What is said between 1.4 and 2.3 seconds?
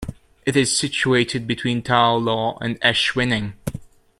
between Tow